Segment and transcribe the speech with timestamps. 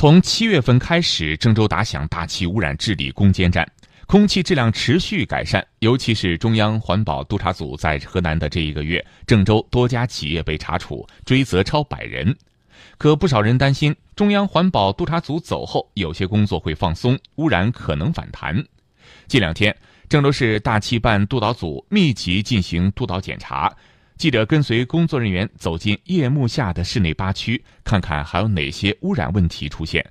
[0.00, 3.70] 从七月份开始，郑州打响大气污染治理攻坚战，
[4.06, 5.62] 空气质量持续改善。
[5.80, 12.34] 尤其是中央环保督察组在河南的这一个月，郑州多家企业被查处，追责超百人。
[12.96, 18.56] 可不少人担心，中央环保督察组走后，有些工作会放松，污染可能反弹。
[19.28, 19.76] 近两天，
[20.08, 23.70] 郑州市大气办督导组密集进行督导检查。
[24.20, 30.06] 记者跟随工作人员走进夜幕下的市内八区，看看还有哪些污染问题出现。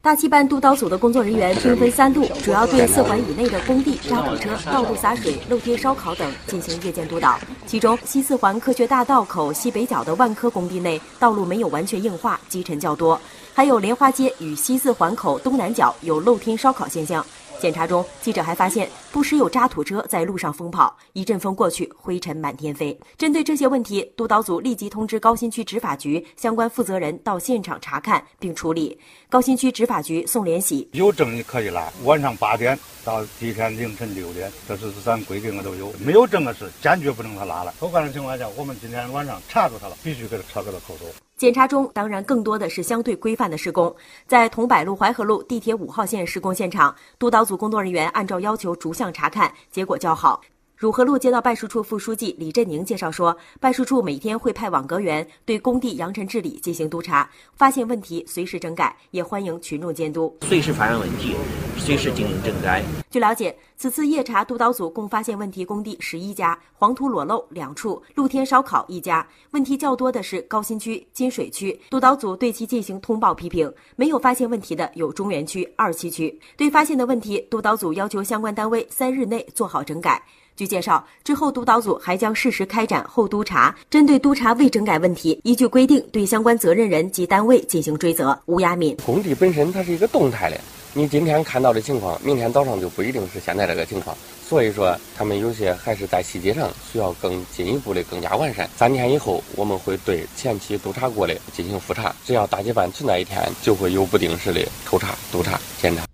[0.00, 7.36] 大气办督导组的工作人员兵分三路，主要对四环以内的工地、渣土车、道路洒水、露天烧烤等进行夜间督导。
[7.66, 13.18] 其中，西四环科学大道口西北角的万科工地内道路没有完全硬化，积尘较多；
[13.52, 17.26] 还有莲花街与西四环口东南角有露天烧烤现象。
[17.60, 22.98] 检查中，记者还发现不时有渣土车在路上疯跑，一阵风过去，灰尘满天飞。
[23.16, 28.98] 针对这些问题，督导组立即通知高新区执法局相关负责人到现场查看并处理。
[29.28, 35.92] 高新区执法局宋连喜：有证你可以拉，晚上八点到第二天凌晨六点，这是咱规定的都有。
[35.98, 37.74] 没有证的是坚决不能他拉了。
[37.80, 41.04] 客观的情况下，我们今天晚上查住他了，必须给他车给他扣走。
[41.38, 43.94] 检查中，当然更多的是相对规范的施工。
[44.26, 50.40] 在桐柏路淮河路地铁五号线施工现场，督导组工作人员按照要求逐项查看，结果较好。
[50.78, 60.32] 汝河路街道办事处副书记李振宁介绍说，办事处每天会派网格员对工地扬尘治理进行督查，发现问题随时整改，也欢迎群众监督。
[60.42, 61.34] 随时发现问题，
[61.78, 62.80] 随时进行整改。
[63.10, 69.26] 据了解，此次夜查督导组共发现问题工地十一家，黄土裸露两处，露天烧烤一家。
[69.50, 73.68] 问题较多的是高新区、金水区，督导组对其进行通报批评。
[73.96, 76.38] 没有发现问题的有中原区、二七区。
[76.56, 80.22] 对发现的问题，督导组要求相关单位三日内做好整改。
[80.58, 88.36] 据介绍，之后督导组还将适时开展后督查，针对督查未整改问题，依据规定对相关责任人及单位进行追责。
[88.46, 90.60] 吴亚敏，工地本身它是一个动态的，
[90.94, 94.16] 你今天看到的情况，明天早上就不一定是现在这个情况，
[94.48, 98.68] 所以说他们有些还是在细节上需要更进一步的更加完善。
[98.76, 106.07] 三天以后，我们会对前期督查过的进行复查，只要大气办存在一天，就会有不定时的抽查、督查、检查。